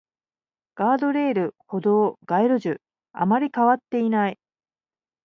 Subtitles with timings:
[0.73, 2.81] ガードレール、歩道、街路樹、
[3.13, 4.39] あまり変わっていない